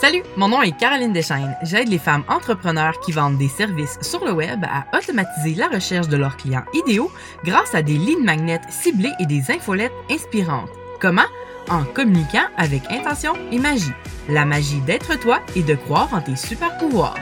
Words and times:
Salut, 0.00 0.22
mon 0.36 0.48
nom 0.48 0.60
est 0.60 0.76
Caroline 0.76 1.14
Deschaines. 1.14 1.56
J'aide 1.62 1.88
les 1.88 1.98
femmes 1.98 2.24
entrepreneurs 2.28 3.00
qui 3.00 3.12
vendent 3.12 3.38
des 3.38 3.48
services 3.48 3.96
sur 4.02 4.22
le 4.24 4.32
web 4.32 4.62
à 4.64 4.84
automatiser 4.94 5.54
la 5.54 5.68
recherche 5.68 6.08
de 6.08 6.18
leurs 6.18 6.36
clients 6.36 6.64
idéaux 6.74 7.10
grâce 7.42 7.74
à 7.74 7.80
des 7.80 7.96
lignes 7.96 8.24
magnètes 8.24 8.70
ciblées 8.70 9.14
et 9.18 9.24
des 9.24 9.50
infolettes 9.50 9.94
inspirantes. 10.10 10.68
Comment? 11.00 11.22
En 11.70 11.84
communiquant 11.84 12.44
avec 12.58 12.82
intention 12.90 13.32
et 13.50 13.58
magie. 13.58 13.94
La 14.28 14.44
magie 14.44 14.80
d'être 14.80 15.18
toi 15.20 15.40
et 15.56 15.62
de 15.62 15.74
croire 15.74 16.12
en 16.12 16.20
tes 16.20 16.36
super 16.36 16.76
pouvoirs. 16.76 17.16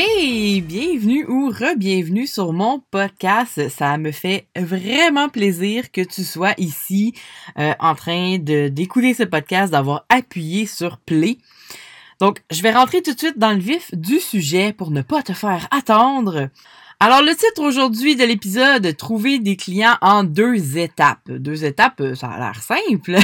Hey, 0.00 0.60
bienvenue 0.60 1.26
ou 1.26 1.48
re-bienvenue 1.48 2.28
sur 2.28 2.52
mon 2.52 2.78
podcast. 2.92 3.68
Ça 3.68 3.98
me 3.98 4.12
fait 4.12 4.46
vraiment 4.54 5.28
plaisir 5.28 5.90
que 5.90 6.02
tu 6.02 6.22
sois 6.22 6.54
ici 6.56 7.14
euh, 7.58 7.74
en 7.80 7.96
train 7.96 8.38
de 8.38 8.68
d'écouter 8.68 9.12
ce 9.12 9.24
podcast, 9.24 9.72
d'avoir 9.72 10.06
appuyé 10.08 10.66
sur 10.66 10.98
play. 10.98 11.38
Donc, 12.20 12.44
je 12.52 12.62
vais 12.62 12.70
rentrer 12.70 13.02
tout 13.02 13.12
de 13.12 13.18
suite 13.18 13.40
dans 13.40 13.50
le 13.50 13.58
vif 13.58 13.92
du 13.92 14.20
sujet 14.20 14.72
pour 14.72 14.92
ne 14.92 15.02
pas 15.02 15.24
te 15.24 15.32
faire 15.32 15.66
attendre. 15.72 16.48
Alors, 17.00 17.20
le 17.20 17.34
titre 17.34 17.60
aujourd'hui 17.60 18.14
de 18.14 18.22
l'épisode, 18.22 18.96
trouver 18.96 19.40
des 19.40 19.56
clients 19.56 19.98
en 20.00 20.22
deux 20.22 20.78
étapes. 20.78 21.28
Deux 21.28 21.64
étapes, 21.64 22.00
ça 22.14 22.28
a 22.28 22.38
l'air 22.38 22.62
simple. 22.62 23.16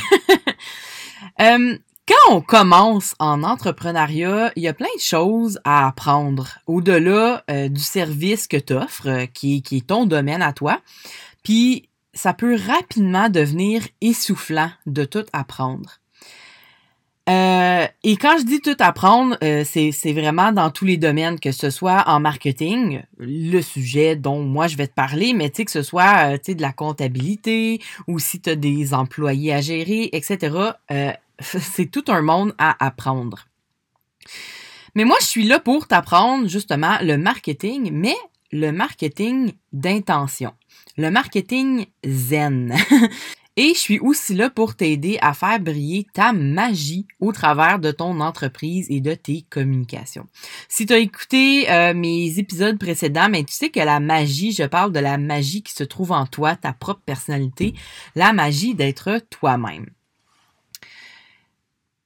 euh, 1.41 1.79
quand 2.07 2.35
on 2.35 2.41
commence 2.43 3.15
en 3.19 3.43
entrepreneuriat, 3.43 4.53
il 4.57 4.63
y 4.63 4.69
a 4.69 4.75
plein 4.75 4.95
de 4.95 5.01
choses 5.01 5.59
à 5.65 5.87
apprendre 5.87 6.59
au-delà 6.67 7.43
euh, 7.51 7.69
du 7.69 7.81
service 7.81 8.47
que 8.47 8.59
tu 8.59 8.75
offres, 8.75 9.09
euh, 9.09 9.27
qui, 9.27 9.63
est 9.73 9.87
ton 9.87 10.05
domaine 10.05 10.43
à 10.43 10.53
toi. 10.53 10.81
Puis 11.43 11.89
ça 12.13 12.35
peut 12.35 12.59
rapidement 12.69 13.31
devenir 13.31 13.83
essoufflant 14.03 14.71
de 14.87 15.05
tout 15.05 15.25
apprendre. 15.33 16.01
Euh, 17.31 17.87
et 18.03 18.17
quand 18.19 18.37
je 18.39 18.45
dis 18.45 18.61
tout 18.61 18.77
apprendre, 18.81 19.39
c'est 19.41 20.13
vraiment 20.13 20.53
dans 20.53 20.71
tous 20.71 20.85
les 20.85 20.99
domaines, 20.99 21.41
que 21.41 21.53
ce 21.53 21.71
soit 21.71 22.05
en 22.07 22.21
marketing, 22.21 23.03
le 23.17 23.63
sujet 23.63 24.15
dont 24.15 24.43
moi 24.43 24.67
je 24.67 24.77
vais 24.77 24.87
te 24.87 24.93
parler, 24.93 25.33
mais 25.33 25.49
que 25.49 25.71
ce 25.71 25.83
soit 25.83 26.37
de 26.37 26.61
la 26.61 26.73
comptabilité 26.73 27.81
ou 28.09 28.19
si 28.19 28.43
tu 28.43 28.51
as 28.51 28.57
des 28.57 28.93
employés 28.93 29.55
à 29.55 29.63
gérer, 29.63 30.11
etc. 30.13 30.73
C'est 31.41 31.91
tout 31.91 32.05
un 32.09 32.23
monde 32.23 32.55
à 32.59 32.85
apprendre. 32.85 33.47
Mais 34.95 35.05
moi, 35.05 35.17
je 35.21 35.27
suis 35.27 35.45
là 35.45 35.59
pour 35.59 35.89
t'apprendre 35.89 36.49
justement 36.49 36.97
le 37.03 37.17
marketing, 37.17 37.91
mais 37.93 38.17
le 38.53 38.71
marketing 38.71 39.53
d'intention, 39.73 40.53
le 40.97 41.11
marketing 41.11 41.87
zen. 42.05 42.75
Et 43.57 43.69
je 43.69 43.79
suis 43.79 44.01
aussi 44.01 44.35
là 44.35 44.51
pour 44.51 44.75
t'aider 44.75 45.17
à 45.21 45.33
faire 45.33 45.61
briller 45.61 46.09
ta 46.13 46.33
magie 46.33 47.07
au 47.21 47.31
travers 47.31 47.79
de 47.79 47.93
ton 47.93 48.21
entreprise 48.21 48.87
et 48.91 49.01
de 49.01 49.15
tes 49.15 49.43
communications. 49.49 50.27
Si 50.69 50.87
tu 50.87 50.93
as 50.93 50.99
écouté 50.99 51.71
euh, 51.71 51.95
mes 51.95 52.37
épisodes 52.41 52.79
précédents, 52.79 53.29
mais 53.29 53.45
tu 53.45 53.55
sais 53.55 53.71
que 53.71 53.79
la 53.79 54.01
magie, 54.01 54.51
je 54.51 54.65
parle 54.65 54.91
de 54.91 54.99
la 54.99 55.19
magie 55.19 55.63
qui 55.63 55.73
se 55.73 55.85
trouve 55.85 56.11
en 56.11 56.27
toi, 56.27 56.57
ta 56.57 56.73
propre 56.73 57.03
personnalité, 57.07 57.75
la 58.17 58.33
magie 58.33 58.75
d'être 58.75 59.21
toi-même. 59.31 59.87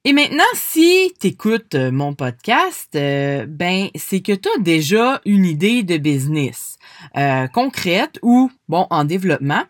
Et 0.04 0.12
maintenant, 0.12 0.44
si 0.54 1.12
tu 1.20 1.26
écoutes 1.26 1.74
euh, 1.74 1.90
mon 1.90 2.14
podcast, 2.14 2.88
euh, 2.94 3.46
ben 3.48 3.88
c'est 3.96 4.20
que 4.20 4.32
tu 4.32 4.48
as 4.48 4.60
déjà 4.60 5.20
une 5.24 5.44
idée 5.44 5.82
de 5.82 5.96
business 5.96 6.78
euh, 7.16 7.48
concrète 7.48 8.20
ou 8.22 8.48
bon 8.68 8.86
en 8.90 9.04
développement, 9.04 9.64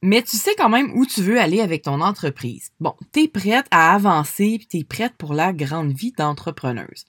mais 0.00 0.22
tu 0.22 0.36
sais 0.36 0.54
quand 0.56 0.68
même 0.68 0.92
où 0.94 1.06
tu 1.06 1.22
veux 1.22 1.40
aller 1.40 1.60
avec 1.60 1.82
ton 1.82 2.00
entreprise. 2.00 2.70
Bon, 2.78 2.94
tu 3.12 3.24
es 3.24 3.28
prête 3.28 3.66
à 3.72 3.94
avancer, 3.94 4.58
puis 4.58 4.68
tu 4.68 4.78
es 4.78 4.84
prête 4.84 5.14
pour 5.18 5.34
la 5.34 5.52
grande 5.52 5.92
vie 5.92 6.12
d'entrepreneuse. 6.16 7.04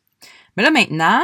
Mais 0.58 0.63
là 0.63 0.72
maintenant, 0.72 1.22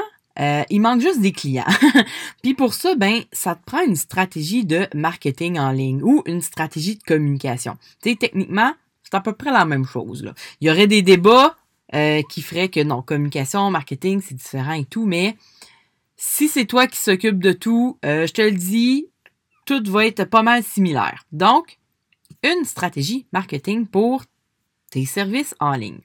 il 0.70 0.80
manque 0.80 1.02
juste 1.02 1.20
des 1.20 1.34
clients. 1.34 1.66
puis 2.44 2.54
pour 2.54 2.74
ça, 2.74 2.96
ben, 2.96 3.24
ça 3.34 3.56
te 3.56 3.66
prend 3.66 3.82
une 3.82 3.98
stratégie 3.98 4.64
de 4.64 4.88
marketing 4.94 5.60
en 5.60 5.72
ligne 5.72 6.02
ou 6.02 6.24
une 6.28 6.42
stratégie 6.42 6.96
de 6.96 7.04
communication. 7.04 7.78
Tu 8.02 8.12
sais, 8.12 8.16
techniquement, 8.16 8.74
c'est 9.10 9.18
à 9.18 9.22
peu 9.22 9.34
près 9.34 9.52
la 9.52 9.66
même 9.66 9.86
chose. 9.86 10.32
Il 10.62 10.68
y 10.68 10.72
aurait 10.72 10.88
des 10.88 11.02
débats 11.02 11.56
euh, 11.96 12.22
qui 12.30 12.42
feraient 12.42 12.70
que 12.70 12.84
non, 12.84 13.02
communication, 13.02 13.72
marketing, 13.72 14.22
c'est 14.24 14.36
différent 14.36 14.74
et 14.74 14.86
tout, 14.86 15.06
mais 15.06 15.36
si 16.16 16.48
c'est 16.48 16.66
toi 16.66 16.86
qui 16.86 16.98
s'occupe 16.98 17.42
de 17.42 17.54
tout, 17.54 17.98
euh, 18.06 18.28
je 18.28 18.34
te 18.34 18.42
le 18.42 18.52
dis, 18.52 19.08
tout 19.66 19.82
va 19.88 20.06
être 20.06 20.26
pas 20.26 20.44
mal 20.44 20.64
similaire. 20.64 21.24
Donc, 21.32 21.80
une 22.44 22.66
stratégie 22.66 23.26
marketing 23.32 23.88
pour 23.88 24.24
tes 24.92 25.06
services 25.06 25.56
en 25.60 25.74
ligne. 25.74 26.02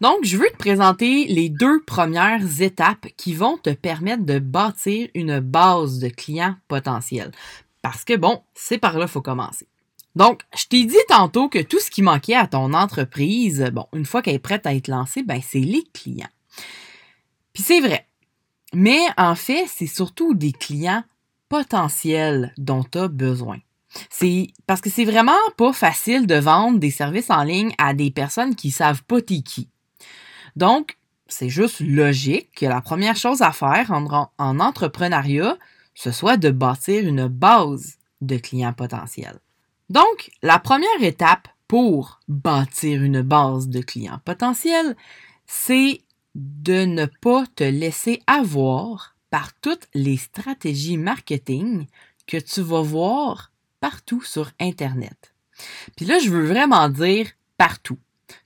Donc, 0.00 0.24
je 0.24 0.36
veux 0.36 0.48
te 0.50 0.56
présenter 0.56 1.26
les 1.26 1.48
deux 1.48 1.82
premières 1.84 2.60
étapes 2.60 3.06
qui 3.16 3.34
vont 3.34 3.56
te 3.56 3.70
permettre 3.70 4.24
de 4.24 4.38
bâtir 4.38 5.08
une 5.14 5.40
base 5.40 5.98
de 6.00 6.08
clients 6.08 6.56
potentiels. 6.68 7.30
Parce 7.82 8.04
que 8.04 8.16
bon, 8.16 8.42
c'est 8.54 8.78
par 8.78 8.98
là 8.98 9.04
qu'il 9.04 9.12
faut 9.12 9.22
commencer. 9.22 9.68
Donc, 10.14 10.42
je 10.56 10.66
t'ai 10.66 10.84
dit 10.84 10.96
tantôt 11.08 11.48
que 11.48 11.60
tout 11.60 11.80
ce 11.80 11.90
qui 11.90 12.02
manquait 12.02 12.34
à 12.34 12.46
ton 12.46 12.74
entreprise, 12.74 13.70
bon, 13.72 13.86
une 13.94 14.04
fois 14.04 14.20
qu'elle 14.20 14.34
est 14.34 14.38
prête 14.38 14.66
à 14.66 14.74
être 14.74 14.88
lancée, 14.88 15.22
ben, 15.22 15.40
c'est 15.46 15.60
les 15.60 15.84
clients. 15.94 16.28
Puis 17.52 17.62
c'est 17.62 17.80
vrai. 17.80 18.06
Mais 18.74 19.00
en 19.16 19.34
fait, 19.34 19.66
c'est 19.68 19.86
surtout 19.86 20.34
des 20.34 20.52
clients 20.52 21.04
potentiels 21.48 22.52
dont 22.56 22.84
tu 22.84 22.98
as 22.98 23.08
besoin. 23.08 23.58
C'est 24.08 24.48
parce 24.66 24.80
que 24.80 24.88
c'est 24.88 25.04
vraiment 25.04 25.32
pas 25.58 25.72
facile 25.72 26.26
de 26.26 26.36
vendre 26.36 26.78
des 26.78 26.90
services 26.90 27.30
en 27.30 27.42
ligne 27.42 27.74
à 27.76 27.92
des 27.92 28.10
personnes 28.10 28.54
qui 28.54 28.70
savent 28.70 29.02
pas 29.02 29.20
t'es 29.20 29.42
qui. 29.42 29.68
Donc, 30.56 30.96
c'est 31.26 31.50
juste 31.50 31.80
logique 31.80 32.50
que 32.56 32.66
la 32.66 32.80
première 32.80 33.16
chose 33.16 33.42
à 33.42 33.52
faire 33.52 33.90
en, 33.90 34.30
en 34.38 34.60
entrepreneuriat, 34.60 35.58
ce 35.94 36.10
soit 36.10 36.38
de 36.38 36.50
bâtir 36.50 37.06
une 37.06 37.26
base 37.26 37.98
de 38.22 38.36
clients 38.38 38.72
potentiels. 38.72 39.40
Donc, 39.92 40.30
la 40.40 40.58
première 40.58 41.02
étape 41.02 41.48
pour 41.68 42.18
bâtir 42.26 43.02
une 43.02 43.20
base 43.20 43.68
de 43.68 43.82
clients 43.82 44.20
potentiels, 44.24 44.96
c'est 45.44 46.00
de 46.34 46.86
ne 46.86 47.04
pas 47.04 47.44
te 47.56 47.64
laisser 47.64 48.22
avoir 48.26 49.16
par 49.28 49.52
toutes 49.60 49.88
les 49.92 50.16
stratégies 50.16 50.96
marketing 50.96 51.86
que 52.26 52.38
tu 52.38 52.62
vas 52.62 52.80
voir 52.80 53.52
partout 53.80 54.22
sur 54.22 54.50
Internet. 54.58 55.34
Puis 55.94 56.06
là, 56.06 56.18
je 56.20 56.30
veux 56.30 56.46
vraiment 56.46 56.88
dire 56.88 57.28
partout. 57.58 57.98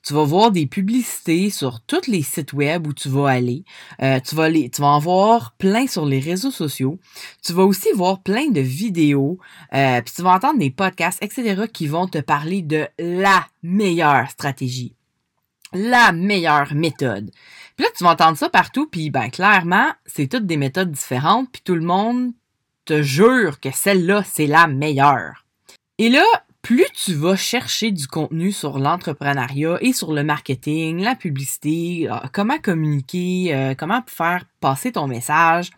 Tu 0.04 0.14
vas 0.14 0.24
voir 0.24 0.50
des 0.50 0.66
publicités 0.66 1.50
sur 1.50 1.80
tous 1.80 2.06
les 2.06 2.22
sites 2.22 2.52
web 2.52 2.86
où 2.86 2.92
tu 2.92 3.08
vas 3.08 3.28
aller. 3.28 3.64
Euh, 4.02 4.20
tu, 4.20 4.34
vas 4.34 4.48
les, 4.48 4.70
tu 4.70 4.80
vas 4.80 4.88
en 4.88 4.98
voir 4.98 5.54
plein 5.58 5.86
sur 5.86 6.06
les 6.06 6.20
réseaux 6.20 6.50
sociaux. 6.50 6.98
Tu 7.44 7.52
vas 7.52 7.64
aussi 7.64 7.88
voir 7.94 8.20
plein 8.20 8.48
de 8.48 8.60
vidéos. 8.60 9.38
Euh, 9.74 10.00
puis 10.02 10.14
tu 10.14 10.22
vas 10.22 10.34
entendre 10.34 10.58
des 10.58 10.70
podcasts, 10.70 11.22
etc. 11.22 11.64
qui 11.72 11.86
vont 11.86 12.06
te 12.06 12.18
parler 12.18 12.62
de 12.62 12.86
la 12.98 13.46
meilleure 13.62 14.30
stratégie. 14.30 14.94
La 15.72 16.12
meilleure 16.12 16.74
méthode. 16.74 17.30
Puis 17.76 17.84
là, 17.84 17.90
tu 17.96 18.04
vas 18.04 18.10
entendre 18.10 18.38
ça 18.38 18.48
partout. 18.48 18.86
Puis 18.86 19.10
ben 19.10 19.28
clairement, 19.30 19.90
c'est 20.06 20.28
toutes 20.28 20.46
des 20.46 20.56
méthodes 20.56 20.92
différentes. 20.92 21.50
Puis 21.52 21.62
tout 21.64 21.74
le 21.74 21.82
monde 21.82 22.32
te 22.84 23.02
jure 23.02 23.60
que 23.60 23.70
celle-là, 23.70 24.22
c'est 24.24 24.46
la 24.46 24.66
meilleure. 24.66 25.44
Et 25.98 26.08
là, 26.08 26.24
plus 26.66 26.88
tu 26.96 27.14
vas 27.14 27.36
chercher 27.36 27.92
du 27.92 28.08
contenu 28.08 28.50
sur 28.50 28.80
l'entrepreneuriat 28.80 29.78
et 29.82 29.92
sur 29.92 30.12
le 30.12 30.24
marketing, 30.24 31.00
la 31.00 31.14
publicité, 31.14 32.08
euh, 32.10 32.16
comment 32.32 32.58
communiquer, 32.58 33.54
euh, 33.54 33.74
comment 33.76 34.02
faire 34.08 34.44
passer 34.58 34.90
ton 34.90 35.06
message, 35.06 35.70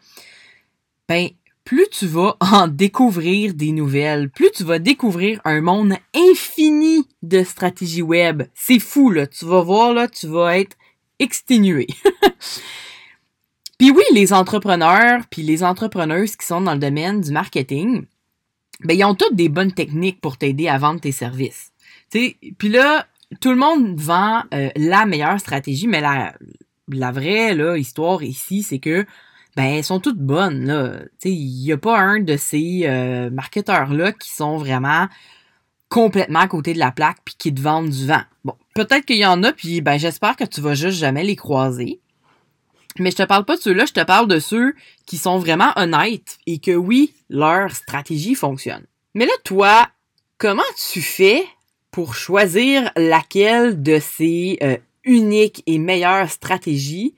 ben 1.06 1.28
plus 1.64 1.86
tu 1.90 2.06
vas 2.06 2.38
en 2.40 2.68
découvrir 2.68 3.52
des 3.52 3.72
nouvelles, 3.72 4.30
plus 4.30 4.50
tu 4.50 4.64
vas 4.64 4.78
découvrir 4.78 5.42
un 5.44 5.60
monde 5.60 5.92
infini 6.14 7.06
de 7.20 7.42
stratégies 7.42 8.00
web. 8.00 8.44
C'est 8.54 8.78
fou 8.78 9.10
là, 9.10 9.26
tu 9.26 9.44
vas 9.44 9.60
voir 9.60 9.92
là, 9.92 10.08
tu 10.08 10.26
vas 10.26 10.56
être 10.56 10.78
exténué. 11.18 11.86
puis 13.78 13.90
oui, 13.90 14.04
les 14.14 14.32
entrepreneurs, 14.32 15.20
puis 15.30 15.42
les 15.42 15.62
entrepreneuses 15.62 16.34
qui 16.34 16.46
sont 16.46 16.62
dans 16.62 16.72
le 16.72 16.80
domaine 16.80 17.20
du 17.20 17.30
marketing, 17.30 18.06
ben, 18.84 18.96
ils 18.96 19.04
ont 19.04 19.14
toutes 19.14 19.34
des 19.34 19.48
bonnes 19.48 19.72
techniques 19.72 20.20
pour 20.20 20.36
t'aider 20.36 20.68
à 20.68 20.78
vendre 20.78 21.00
tes 21.00 21.12
services. 21.12 21.72
Puis 22.10 22.68
là, 22.68 23.06
tout 23.40 23.50
le 23.50 23.56
monde 23.56 23.98
vend 23.98 24.42
euh, 24.54 24.70
la 24.76 25.04
meilleure 25.04 25.40
stratégie, 25.40 25.86
mais 25.86 26.00
la, 26.00 26.34
la 26.88 27.12
vraie 27.12 27.54
là, 27.54 27.76
histoire 27.76 28.22
ici, 28.22 28.62
c'est 28.62 28.78
que 28.78 29.04
ben 29.56 29.64
elles 29.64 29.84
sont 29.84 30.00
toutes 30.00 30.20
bonnes. 30.20 30.66
Là. 30.66 31.00
Il 31.24 31.62
n'y 31.64 31.72
a 31.72 31.76
pas 31.76 31.98
un 31.98 32.20
de 32.20 32.36
ces 32.36 32.82
euh, 32.84 33.28
marketeurs-là 33.30 34.12
qui 34.12 34.30
sont 34.30 34.56
vraiment 34.56 35.08
complètement 35.88 36.40
à 36.40 36.48
côté 36.48 36.74
de 36.74 36.78
la 36.78 36.92
plaque 36.92 37.18
puis 37.24 37.34
qui 37.36 37.52
te 37.52 37.60
vendent 37.60 37.90
du 37.90 38.06
vent. 38.06 38.22
Bon, 38.44 38.54
peut-être 38.74 39.04
qu'il 39.04 39.16
y 39.16 39.26
en 39.26 39.42
a, 39.42 39.52
puis 39.52 39.80
ben 39.80 39.98
j'espère 39.98 40.36
que 40.36 40.44
tu 40.44 40.60
vas 40.60 40.74
juste 40.74 40.98
jamais 40.98 41.24
les 41.24 41.36
croiser. 41.36 42.00
Mais 42.98 43.10
je 43.10 43.16
te 43.16 43.22
parle 43.22 43.44
pas 43.44 43.56
de 43.56 43.62
ceux-là, 43.62 43.86
je 43.86 43.92
te 43.92 44.04
parle 44.04 44.28
de 44.28 44.38
ceux 44.38 44.74
qui 45.06 45.18
sont 45.18 45.38
vraiment 45.38 45.72
honnêtes 45.76 46.38
et 46.46 46.58
que 46.58 46.72
oui, 46.72 47.14
leur 47.28 47.70
stratégie 47.70 48.34
fonctionne. 48.34 48.84
Mais 49.14 49.26
là, 49.26 49.32
toi, 49.44 49.88
comment 50.38 50.62
tu 50.90 51.00
fais 51.00 51.44
pour 51.90 52.14
choisir 52.14 52.90
laquelle 52.96 53.82
de 53.82 53.98
ces 53.98 54.58
euh, 54.62 54.76
uniques 55.04 55.62
et 55.66 55.78
meilleures 55.78 56.30
stratégies 56.30 57.14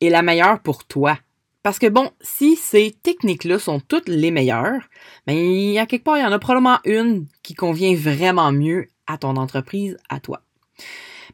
est 0.00 0.10
la 0.10 0.22
meilleure 0.22 0.60
pour 0.60 0.84
toi? 0.84 1.18
Parce 1.62 1.78
que 1.78 1.86
bon, 1.86 2.10
si 2.20 2.56
ces 2.56 2.96
techniques-là 3.02 3.58
sont 3.58 3.80
toutes 3.80 4.08
les 4.08 4.30
meilleures, 4.30 4.88
ben, 5.26 5.36
il 5.36 5.72
y 5.72 5.78
a 5.78 5.86
quelque 5.86 6.04
part, 6.04 6.16
il 6.16 6.22
y 6.22 6.26
en 6.26 6.32
a 6.32 6.38
probablement 6.38 6.78
une 6.84 7.26
qui 7.42 7.54
convient 7.54 7.94
vraiment 7.94 8.50
mieux 8.50 8.88
à 9.06 9.18
ton 9.18 9.36
entreprise, 9.36 9.98
à 10.08 10.20
toi. 10.20 10.40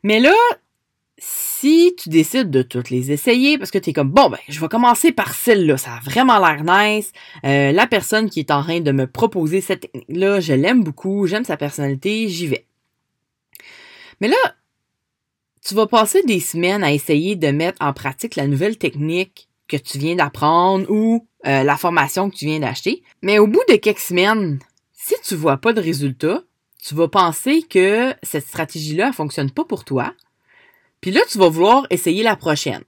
Mais 0.02 0.18
là, 0.18 0.34
si 1.18 1.94
tu 1.96 2.10
décides 2.10 2.50
de 2.50 2.62
toutes 2.62 2.90
les 2.90 3.10
essayer, 3.10 3.56
parce 3.56 3.70
que 3.70 3.78
tu 3.78 3.90
es 3.90 3.92
comme, 3.92 4.10
bon, 4.10 4.28
ben, 4.28 4.38
je 4.48 4.60
vais 4.60 4.68
commencer 4.68 5.12
par 5.12 5.34
celle-là, 5.34 5.78
ça 5.78 5.94
a 5.94 6.00
vraiment 6.00 6.38
l'air 6.38 6.62
nice, 6.64 7.12
euh, 7.44 7.72
la 7.72 7.86
personne 7.86 8.28
qui 8.28 8.40
est 8.40 8.50
en 8.50 8.62
train 8.62 8.80
de 8.80 8.92
me 8.92 9.06
proposer 9.06 9.60
cette 9.60 9.80
technique-là, 9.80 10.40
je 10.40 10.52
l'aime 10.52 10.84
beaucoup, 10.84 11.26
j'aime 11.26 11.44
sa 11.44 11.56
personnalité, 11.56 12.28
j'y 12.28 12.46
vais. 12.48 12.66
Mais 14.20 14.28
là, 14.28 14.36
tu 15.66 15.74
vas 15.74 15.86
passer 15.86 16.22
des 16.22 16.40
semaines 16.40 16.84
à 16.84 16.92
essayer 16.92 17.34
de 17.34 17.48
mettre 17.48 17.78
en 17.80 17.92
pratique 17.92 18.36
la 18.36 18.46
nouvelle 18.46 18.78
technique 18.78 19.48
que 19.68 19.76
tu 19.76 19.98
viens 19.98 20.14
d'apprendre 20.14 20.88
ou 20.90 21.26
euh, 21.46 21.64
la 21.64 21.76
formation 21.76 22.30
que 22.30 22.36
tu 22.36 22.44
viens 22.44 22.60
d'acheter. 22.60 23.02
Mais 23.22 23.38
au 23.38 23.46
bout 23.46 23.62
de 23.68 23.76
quelques 23.76 23.98
semaines, 23.98 24.60
si 24.92 25.14
tu 25.24 25.34
vois 25.34 25.56
pas 25.56 25.72
de 25.72 25.80
résultat, 25.80 26.42
tu 26.80 26.94
vas 26.94 27.08
penser 27.08 27.62
que 27.62 28.14
cette 28.22 28.46
stratégie-là 28.46 29.08
ne 29.08 29.12
fonctionne 29.12 29.50
pas 29.50 29.64
pour 29.64 29.84
toi. 29.84 30.14
Puis 31.00 31.10
là, 31.10 31.20
tu 31.30 31.38
vas 31.38 31.48
vouloir 31.48 31.86
essayer 31.90 32.22
la 32.22 32.36
prochaine. 32.36 32.82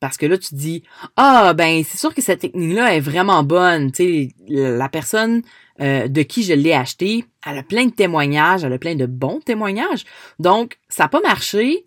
Parce 0.00 0.16
que 0.18 0.26
là, 0.26 0.36
tu 0.36 0.54
dis, 0.54 0.82
ah, 1.16 1.54
ben, 1.54 1.82
c'est 1.82 1.96
sûr 1.96 2.14
que 2.14 2.20
cette 2.20 2.40
technique-là 2.40 2.94
est 2.94 3.00
vraiment 3.00 3.42
bonne. 3.42 3.90
Tu 3.90 4.04
sais, 4.04 4.34
la 4.48 4.88
personne 4.88 5.42
euh, 5.80 6.08
de 6.08 6.22
qui 6.22 6.42
je 6.42 6.52
l'ai 6.52 6.74
acheté, 6.74 7.24
elle 7.46 7.58
a 7.58 7.62
plein 7.62 7.86
de 7.86 7.90
témoignages, 7.90 8.64
elle 8.64 8.72
a 8.72 8.78
plein 8.78 8.96
de 8.96 9.06
bons 9.06 9.40
témoignages. 9.40 10.04
Donc, 10.38 10.78
ça 10.88 11.04
n'a 11.04 11.08
pas 11.08 11.20
marché. 11.20 11.86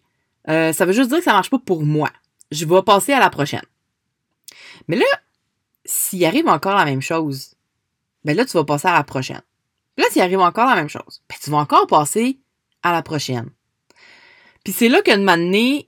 Euh, 0.50 0.74
ça 0.74 0.86
veut 0.86 0.94
juste 0.94 1.10
dire 1.10 1.20
que 1.20 1.24
ça 1.24 1.34
marche 1.34 1.50
pas 1.50 1.60
pour 1.60 1.84
moi. 1.84 2.10
Je 2.50 2.66
vais 2.66 2.82
passer 2.82 3.14
à 3.14 3.20
la 3.20 3.30
prochaine. 3.30 3.62
Mais 4.88 4.96
là, 4.96 5.06
s'il 5.86 6.26
arrive 6.26 6.48
encore 6.48 6.76
la 6.76 6.86
même 6.86 7.02
chose, 7.02 7.56
ben 8.24 8.36
là, 8.36 8.46
tu 8.46 8.54
vas 8.54 8.64
passer 8.64 8.88
à 8.88 8.94
la 8.94 9.04
prochaine. 9.04 9.42
Là, 9.98 10.06
s'il 10.12 10.22
arrive 10.22 10.40
encore 10.40 10.68
la 10.68 10.76
même 10.76 10.90
chose, 10.90 11.22
ben 11.30 11.36
tu 11.42 11.50
vas 11.50 11.58
encore 11.58 11.88
passer 11.88 12.40
à 12.84 12.92
la 12.94 13.02
prochaine. 13.02 13.50
Puis 14.68 14.74
c'est 14.74 14.90
là 14.90 15.02
qu'une 15.02 15.30
année, 15.30 15.88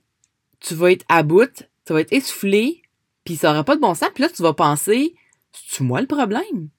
tu 0.58 0.74
vas 0.74 0.92
être 0.92 1.04
à 1.10 1.22
bout, 1.22 1.66
tu 1.84 1.92
vas 1.92 2.00
être 2.00 2.14
essoufflé, 2.14 2.80
puis 3.24 3.36
ça 3.36 3.50
aura 3.50 3.62
pas 3.62 3.76
de 3.76 3.80
bon 3.82 3.94
sens. 3.94 4.08
Puis 4.14 4.22
là, 4.22 4.30
tu 4.30 4.40
vas 4.40 4.54
penser, 4.54 5.14
c'est-tu 5.52 5.82
moi 5.82 6.00
le 6.00 6.06
problème? 6.06 6.70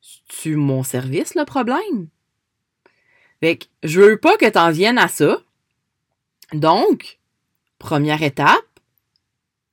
C'est-tu 0.00 0.54
mon 0.54 0.84
service 0.84 1.34
le 1.34 1.44
problème? 1.44 2.06
Fait 3.40 3.56
que 3.56 3.66
je 3.82 4.00
veux 4.00 4.16
pas 4.16 4.36
que 4.36 4.48
t'en 4.48 4.70
viennes 4.70 4.96
à 4.96 5.08
ça. 5.08 5.42
Donc, 6.52 7.18
première 7.80 8.22
étape, 8.22 8.78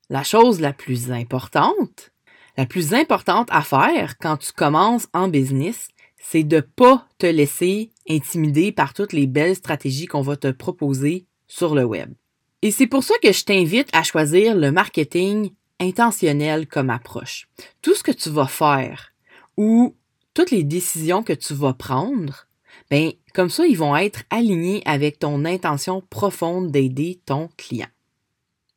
la 0.09 0.23
chose 0.23 0.59
la 0.59 0.73
plus 0.73 1.11
importante, 1.11 2.11
la 2.57 2.65
plus 2.65 2.95
importante 2.95 3.49
à 3.51 3.61
faire 3.61 4.17
quand 4.17 4.37
tu 4.37 4.51
commences 4.51 5.09
en 5.13 5.27
business, 5.27 5.89
c'est 6.17 6.43
de 6.43 6.59
pas 6.59 7.07
te 7.19 7.27
laisser 7.27 7.91
intimider 8.09 8.71
par 8.71 8.95
toutes 8.95 9.13
les 9.13 9.27
belles 9.27 9.55
stratégies 9.55 10.07
qu'on 10.07 10.21
va 10.21 10.37
te 10.37 10.49
proposer 10.49 11.27
sur 11.47 11.75
le 11.75 11.83
web. 11.83 12.13
Et 12.61 12.71
c'est 12.71 12.87
pour 12.87 13.03
ça 13.03 13.15
que 13.21 13.31
je 13.31 13.43
t'invite 13.43 13.89
à 13.93 14.03
choisir 14.03 14.55
le 14.55 14.71
marketing 14.71 15.51
intentionnel 15.79 16.67
comme 16.67 16.89
approche. 16.89 17.47
Tout 17.81 17.95
ce 17.95 18.03
que 18.03 18.11
tu 18.11 18.29
vas 18.29 18.47
faire 18.47 19.13
ou 19.57 19.95
toutes 20.33 20.51
les 20.51 20.63
décisions 20.63 21.23
que 21.23 21.33
tu 21.33 21.53
vas 21.53 21.73
prendre, 21.73 22.47
ben 22.89 23.11
comme 23.33 23.49
ça 23.49 23.65
ils 23.65 23.77
vont 23.77 23.95
être 23.95 24.23
alignés 24.29 24.81
avec 24.85 25.19
ton 25.19 25.45
intention 25.45 26.01
profonde 26.09 26.71
d'aider 26.71 27.19
ton 27.25 27.49
client. 27.57 27.87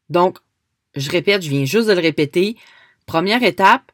Donc 0.09 0.39
je 0.95 1.11
répète, 1.11 1.43
je 1.43 1.51
viens 1.51 1.65
juste 1.65 1.89
de 1.89 1.93
le 1.93 2.01
répéter. 2.01 2.57
Première 3.07 3.43
étape, 3.43 3.93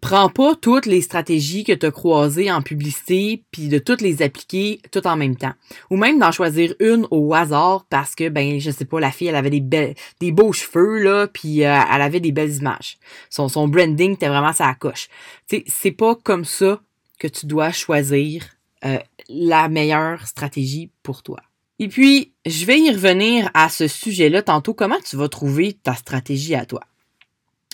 prends 0.00 0.28
pas 0.28 0.54
toutes 0.54 0.86
les 0.86 1.00
stratégies 1.00 1.64
que 1.64 1.72
tu 1.72 1.86
as 1.86 1.90
croisées 1.90 2.50
en 2.50 2.62
publicité 2.62 3.42
puis 3.50 3.68
de 3.68 3.78
toutes 3.78 4.00
les 4.00 4.22
appliquer 4.22 4.80
tout 4.90 5.06
en 5.06 5.16
même 5.16 5.36
temps. 5.36 5.52
Ou 5.90 5.96
même 5.96 6.18
d'en 6.18 6.32
choisir 6.32 6.74
une 6.80 7.06
au 7.10 7.34
hasard 7.34 7.86
parce 7.90 8.14
que 8.14 8.28
ben 8.28 8.60
je 8.60 8.70
sais 8.70 8.84
pas 8.84 9.00
la 9.00 9.10
fille 9.10 9.28
elle 9.28 9.36
avait 9.36 9.50
des 9.50 9.60
belles 9.60 9.94
des 10.20 10.32
beaux 10.32 10.52
cheveux 10.52 11.02
là 11.02 11.26
puis 11.26 11.64
euh, 11.64 11.80
elle 11.92 12.02
avait 12.02 12.20
des 12.20 12.32
belles 12.32 12.56
images. 12.56 12.98
Son 13.30 13.48
son 13.48 13.68
branding 13.68 14.14
était 14.14 14.28
vraiment 14.28 14.52
sa 14.52 14.74
coche. 14.74 15.08
Tu 15.48 15.64
c'est 15.66 15.92
pas 15.92 16.14
comme 16.14 16.44
ça 16.44 16.80
que 17.18 17.28
tu 17.28 17.46
dois 17.46 17.70
choisir 17.70 18.44
euh, 18.84 18.98
la 19.28 19.68
meilleure 19.68 20.26
stratégie 20.26 20.90
pour 21.02 21.22
toi. 21.22 21.40
Et 21.78 21.88
puis, 21.88 22.32
je 22.46 22.64
vais 22.64 22.78
y 22.78 22.90
revenir 22.90 23.50
à 23.54 23.68
ce 23.68 23.88
sujet-là 23.88 24.42
tantôt, 24.42 24.74
comment 24.74 25.00
tu 25.04 25.16
vas 25.16 25.28
trouver 25.28 25.72
ta 25.72 25.94
stratégie 25.94 26.54
à 26.54 26.64
toi? 26.64 26.82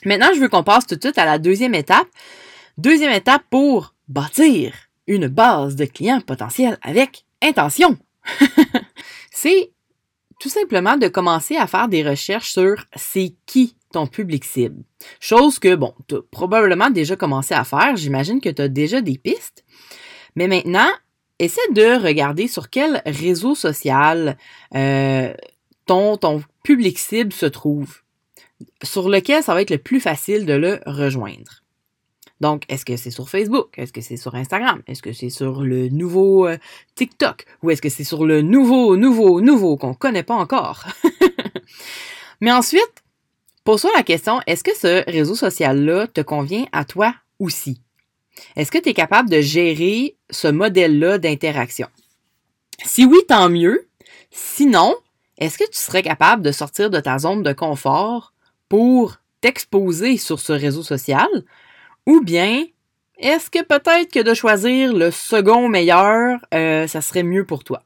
Maintenant, 0.04 0.30
je 0.34 0.40
veux 0.40 0.48
qu'on 0.48 0.62
passe 0.62 0.86
tout 0.86 0.96
de 0.96 1.00
suite 1.00 1.18
à 1.18 1.24
la 1.24 1.38
deuxième 1.38 1.74
étape. 1.74 2.06
Deuxième 2.76 3.12
étape 3.12 3.42
pour 3.50 3.94
bâtir 4.08 4.72
une 5.06 5.28
base 5.28 5.76
de 5.76 5.84
clients 5.84 6.20
potentiels 6.20 6.78
avec 6.82 7.24
intention. 7.42 7.96
c'est 9.30 9.72
tout 10.38 10.48
simplement 10.48 10.96
de 10.96 11.08
commencer 11.08 11.56
à 11.56 11.66
faire 11.66 11.88
des 11.88 12.08
recherches 12.08 12.52
sur 12.52 12.84
c'est 12.94 13.34
qui 13.46 13.74
ton 13.92 14.06
public 14.06 14.44
cible. 14.44 14.84
Chose 15.18 15.58
que, 15.58 15.74
bon, 15.74 15.94
tu 16.08 16.16
as 16.16 16.22
probablement 16.30 16.90
déjà 16.90 17.16
commencé 17.16 17.54
à 17.54 17.64
faire. 17.64 17.96
J'imagine 17.96 18.40
que 18.40 18.50
tu 18.50 18.62
as 18.62 18.68
déjà 18.68 19.00
des 19.00 19.18
pistes. 19.18 19.64
Mais 20.36 20.46
maintenant, 20.46 20.90
essaie 21.38 21.72
de 21.72 22.02
regarder 22.02 22.48
sur 22.48 22.70
quel 22.70 23.02
réseau 23.06 23.54
social 23.54 24.36
euh, 24.74 25.32
ton, 25.86 26.16
ton 26.16 26.42
public 26.62 26.98
cible 26.98 27.32
se 27.32 27.46
trouve, 27.46 28.02
sur 28.82 29.08
lequel 29.08 29.42
ça 29.42 29.54
va 29.54 29.62
être 29.62 29.70
le 29.70 29.78
plus 29.78 30.00
facile 30.00 30.46
de 30.46 30.54
le 30.54 30.80
rejoindre. 30.86 31.62
Donc, 32.40 32.62
est-ce 32.68 32.84
que 32.84 32.96
c'est 32.96 33.10
sur 33.10 33.28
Facebook? 33.28 33.76
Est-ce 33.76 33.92
que 33.92 34.00
c'est 34.00 34.16
sur 34.16 34.34
Instagram? 34.34 34.82
Est-ce 34.86 35.02
que 35.02 35.12
c'est 35.12 35.30
sur 35.30 35.62
le 35.62 35.88
nouveau 35.88 36.46
euh, 36.46 36.56
TikTok? 36.94 37.44
Ou 37.62 37.70
est-ce 37.70 37.82
que 37.82 37.88
c'est 37.88 38.04
sur 38.04 38.24
le 38.24 38.42
nouveau, 38.42 38.96
nouveau, 38.96 39.40
nouveau 39.40 39.76
qu'on 39.76 39.94
connaît 39.94 40.22
pas 40.22 40.36
encore? 40.36 40.86
Mais 42.40 42.52
ensuite, 42.52 43.02
pose-toi 43.64 43.90
la 43.96 44.04
question, 44.04 44.40
est-ce 44.46 44.62
que 44.62 44.76
ce 44.76 45.10
réseau 45.10 45.34
social-là 45.34 46.06
te 46.06 46.20
convient 46.20 46.66
à 46.72 46.84
toi 46.84 47.12
aussi? 47.40 47.80
Est-ce 48.54 48.70
que 48.70 48.78
tu 48.78 48.90
es 48.90 48.94
capable 48.94 49.28
de 49.28 49.40
gérer 49.40 50.16
ce 50.30 50.46
modèle-là 50.46 51.18
d'interaction? 51.18 51.88
Si 52.84 53.04
oui, 53.04 53.18
tant 53.26 53.50
mieux. 53.50 53.88
Sinon, 54.30 54.94
est-ce 55.38 55.58
que 55.58 55.68
tu 55.68 55.78
serais 55.78 56.02
capable 56.02 56.42
de 56.42 56.52
sortir 56.52 56.90
de 56.90 57.00
ta 57.00 57.18
zone 57.18 57.42
de 57.42 57.52
confort 57.52 58.32
pour 58.68 59.16
t'exposer 59.40 60.16
sur 60.16 60.40
ce 60.40 60.52
réseau 60.52 60.82
social? 60.82 61.28
Ou 62.06 62.20
bien, 62.20 62.64
est-ce 63.18 63.50
que 63.50 63.62
peut-être 63.62 64.12
que 64.12 64.22
de 64.22 64.34
choisir 64.34 64.92
le 64.92 65.10
second 65.10 65.68
meilleur, 65.68 66.38
euh, 66.54 66.86
ça 66.86 67.00
serait 67.00 67.22
mieux 67.22 67.44
pour 67.44 67.64
toi? 67.64 67.82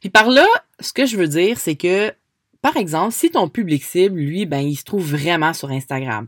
Puis 0.00 0.10
par 0.10 0.28
là, 0.28 0.46
ce 0.80 0.92
que 0.92 1.06
je 1.06 1.16
veux 1.16 1.28
dire, 1.28 1.58
c'est 1.58 1.76
que, 1.76 2.12
par 2.60 2.76
exemple, 2.76 3.12
si 3.12 3.30
ton 3.30 3.48
public 3.48 3.82
cible, 3.82 4.18
lui, 4.20 4.46
ben, 4.46 4.60
il 4.60 4.76
se 4.76 4.84
trouve 4.84 5.10
vraiment 5.10 5.52
sur 5.52 5.70
Instagram, 5.70 6.26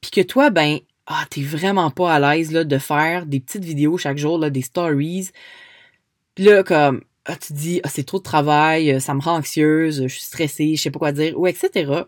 puis 0.00 0.10
que 0.10 0.20
toi, 0.22 0.50
ben, 0.50 0.78
ah, 1.06 1.24
t'es 1.28 1.42
vraiment 1.42 1.90
pas 1.90 2.14
à 2.14 2.18
l'aise 2.18 2.52
là, 2.52 2.64
de 2.64 2.78
faire 2.78 3.26
des 3.26 3.40
petites 3.40 3.64
vidéos 3.64 3.98
chaque 3.98 4.18
jour, 4.18 4.38
des 4.38 4.62
stories. 4.62 5.30
là, 6.38 6.62
comme, 6.62 7.02
ah, 7.26 7.36
tu 7.36 7.52
dis, 7.52 7.80
ah, 7.84 7.88
c'est 7.88 8.04
trop 8.04 8.18
de 8.18 8.22
travail, 8.22 8.92
euh, 8.92 9.00
ça 9.00 9.14
me 9.14 9.20
rend 9.20 9.36
anxieuse, 9.36 10.02
je 10.02 10.08
suis 10.08 10.22
stressée, 10.22 10.76
je 10.76 10.82
sais 10.82 10.90
pas 10.90 10.98
quoi 10.98 11.12
dire, 11.12 11.38
ou 11.38 11.46
etc. 11.46 12.04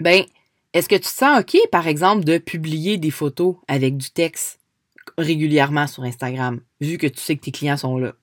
Ben, 0.00 0.24
est-ce 0.72 0.88
que 0.88 0.96
tu 0.96 1.02
te 1.02 1.06
sens 1.08 1.40
OK, 1.40 1.56
par 1.70 1.86
exemple, 1.86 2.24
de 2.24 2.38
publier 2.38 2.98
des 2.98 3.10
photos 3.10 3.56
avec 3.68 3.96
du 3.96 4.10
texte 4.10 4.60
régulièrement 5.18 5.86
sur 5.86 6.02
Instagram, 6.02 6.60
vu 6.80 6.98
que 6.98 7.06
tu 7.06 7.20
sais 7.20 7.36
que 7.36 7.42
tes 7.42 7.52
clients 7.52 7.76
sont 7.76 7.98
là? 7.98 8.14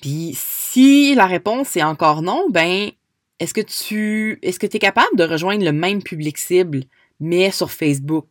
Puis 0.00 0.32
si 0.36 1.14
la 1.14 1.26
réponse 1.26 1.76
est 1.76 1.82
encore 1.82 2.22
non, 2.22 2.46
ben, 2.50 2.90
est-ce 3.38 3.54
que 3.54 3.60
tu 3.60 4.38
est-ce 4.42 4.58
que 4.58 4.66
es 4.66 4.78
capable 4.78 5.16
de 5.16 5.24
rejoindre 5.24 5.64
le 5.64 5.72
même 5.72 6.02
public 6.02 6.38
cible, 6.38 6.84
mais 7.20 7.50
sur 7.50 7.70
Facebook? 7.70 8.26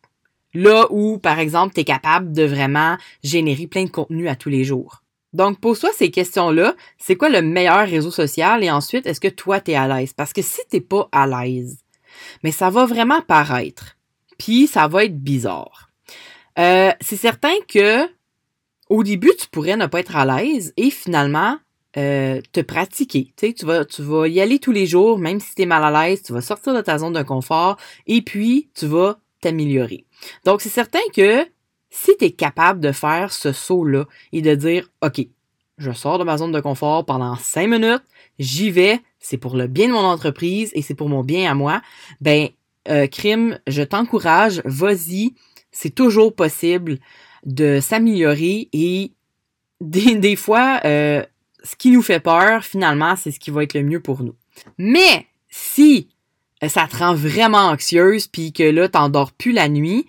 Là 0.53 0.87
où, 0.89 1.19
par 1.19 1.39
exemple, 1.39 1.73
tu 1.73 1.81
es 1.81 1.83
capable 1.83 2.31
de 2.31 2.43
vraiment 2.43 2.97
générer 3.23 3.67
plein 3.67 3.83
de 3.83 3.89
contenu 3.89 4.27
à 4.27 4.35
tous 4.35 4.49
les 4.49 4.63
jours. 4.63 5.03
Donc, 5.31 5.59
pose-toi 5.59 5.91
ces 5.95 6.09
questions-là. 6.09 6.75
C'est 6.97 7.15
quoi 7.15 7.29
le 7.29 7.43
meilleur 7.43 7.87
réseau 7.87 8.09
social? 8.09 8.63
Et 8.63 8.71
ensuite, 8.71 9.05
est-ce 9.05 9.19
que 9.19 9.27
toi, 9.27 9.61
tu 9.61 9.71
es 9.71 9.75
à 9.75 9.87
l'aise? 9.87 10.13
Parce 10.13 10.33
que 10.33 10.41
si 10.41 10.61
t'es 10.69 10.81
pas 10.81 11.07
à 11.11 11.27
l'aise, 11.27 11.77
mais 12.43 12.51
ça 12.51 12.69
va 12.69 12.85
vraiment 12.85 13.21
paraître. 13.21 13.97
Puis, 14.37 14.67
ça 14.67 14.87
va 14.87 15.05
être 15.05 15.19
bizarre. 15.19 15.89
Euh, 16.57 16.91
c'est 17.01 17.17
certain 17.17 17.53
que 17.67 18.07
au 18.89 19.03
début, 19.03 19.31
tu 19.39 19.47
pourrais 19.47 19.77
ne 19.77 19.85
pas 19.85 19.99
être 19.99 20.15
à 20.15 20.25
l'aise 20.25 20.73
et 20.75 20.89
finalement 20.89 21.57
euh, 21.97 22.41
te 22.51 22.59
pratiquer. 22.59 23.33
Tu, 23.37 23.47
sais, 23.47 23.53
tu, 23.53 23.65
vas, 23.65 23.85
tu 23.85 24.01
vas 24.01 24.27
y 24.27 24.41
aller 24.41 24.59
tous 24.59 24.71
les 24.71 24.87
jours, 24.87 25.19
même 25.19 25.39
si 25.39 25.55
tu 25.55 25.61
es 25.61 25.65
mal 25.65 25.83
à 25.83 26.07
l'aise, 26.07 26.23
tu 26.23 26.33
vas 26.33 26.41
sortir 26.41 26.73
de 26.73 26.81
ta 26.81 26.97
zone 26.97 27.13
de 27.13 27.23
confort 27.23 27.77
et 28.07 28.21
puis 28.21 28.69
tu 28.73 28.87
vas 28.87 29.19
t'améliorer. 29.41 30.05
Donc, 30.43 30.61
c'est 30.61 30.69
certain 30.69 30.99
que 31.15 31.45
si 31.89 32.17
tu 32.17 32.25
es 32.25 32.31
capable 32.31 32.79
de 32.79 32.91
faire 32.91 33.31
ce 33.31 33.51
saut-là 33.51 34.05
et 34.31 34.41
de 34.41 34.53
dire, 34.55 34.89
OK, 35.01 35.21
je 35.77 35.91
sors 35.91 36.19
de 36.19 36.23
ma 36.23 36.37
zone 36.37 36.51
de 36.51 36.59
confort 36.59 37.05
pendant 37.05 37.35
cinq 37.35 37.69
minutes, 37.69 38.03
j'y 38.37 38.69
vais, 38.69 38.99
c'est 39.19 39.37
pour 39.37 39.55
le 39.55 39.67
bien 39.67 39.87
de 39.87 39.93
mon 39.93 39.99
entreprise 39.99 40.71
et 40.73 40.81
c'est 40.81 40.95
pour 40.95 41.09
mon 41.09 41.23
bien 41.23 41.51
à 41.51 41.55
moi, 41.55 41.81
ben, 42.21 42.49
euh, 42.87 43.07
crime, 43.07 43.59
je 43.67 43.83
t'encourage, 43.83 44.61
vas-y, 44.65 45.33
c'est 45.71 45.93
toujours 45.93 46.33
possible 46.33 46.99
de 47.45 47.79
s'améliorer 47.79 48.69
et 48.73 49.13
des, 49.81 50.15
des 50.15 50.35
fois, 50.35 50.81
euh, 50.85 51.23
ce 51.63 51.75
qui 51.75 51.91
nous 51.91 52.01
fait 52.01 52.19
peur, 52.19 52.63
finalement, 52.63 53.15
c'est 53.15 53.31
ce 53.31 53.39
qui 53.39 53.51
va 53.51 53.63
être 53.63 53.73
le 53.73 53.83
mieux 53.83 54.01
pour 54.01 54.23
nous. 54.23 54.35
Mais 54.77 55.27
si 55.49 56.09
euh, 56.63 56.67
ça 56.67 56.87
te 56.87 56.97
rend 56.97 57.13
vraiment 57.13 57.67
anxieuse 57.67 58.27
puis 58.27 58.51
que 58.51 58.63
là, 58.63 58.89
t'endors 58.89 59.31
plus 59.31 59.51
la 59.51 59.69
nuit, 59.69 60.05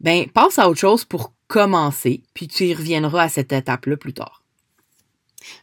ben, 0.00 0.28
passe 0.28 0.58
à 0.58 0.68
autre 0.68 0.80
chose 0.80 1.04
pour 1.04 1.32
commencer, 1.46 2.22
puis 2.34 2.48
tu 2.48 2.64
y 2.64 2.74
reviendras 2.74 3.24
à 3.24 3.28
cette 3.28 3.52
étape-là 3.52 3.96
plus 3.96 4.14
tard. 4.14 4.41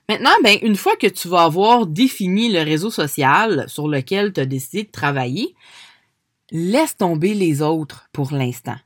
Maintenant, 0.08 0.34
ben, 0.44 0.58
une 0.62 0.76
fois 0.76 0.96
que 0.96 1.08
tu 1.08 1.28
vas 1.28 1.44
avoir 1.44 1.86
défini 1.86 2.52
le 2.52 2.62
réseau 2.62 2.92
social 2.92 3.66
sur 3.68 3.88
lequel 3.88 4.34
tu 4.34 4.42
as 4.42 4.46
décidé 4.46 4.84
de 4.84 4.92
travailler, 4.92 5.56
laisse 6.52 6.98
tomber 6.98 7.34
les 7.34 7.62
autres 7.62 8.10
pour 8.12 8.34
l'instant. 8.34 8.78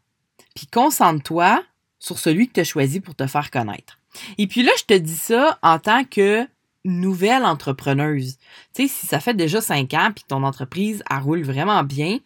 Puis 0.56 0.68
concentre-toi 0.68 1.64
sur 2.00 2.20
celui 2.20 2.48
que 2.48 2.54
tu 2.54 2.60
as 2.60 2.66
choisi 2.66 3.00
pour 3.00 3.16
te 3.16 3.28
faire 3.28 3.50
connaître. 3.50 4.00
Et 4.38 4.48
puis 4.48 4.64
là, 4.64 4.72
je 4.78 4.84
te 4.84 4.94
dis 4.94 5.16
ça 5.16 5.58
en 5.64 5.80
tant 5.80 6.04
que 6.04 6.46
nouvelle 6.86 7.46
entrepreneuse. 7.46 8.38
Tu 8.74 8.84
sais, 8.84 8.94
si 8.94 9.08
ça 9.08 9.20
fait 9.20 9.34
déjà 9.34 9.62
cinq 9.62 9.94
ans 9.94 10.12
puis 10.14 10.24
que 10.24 10.30
ton 10.30 10.44
entreprise 10.44 11.04
roule 11.10 11.44
vraiment 11.44 11.84
bien, 11.84 12.20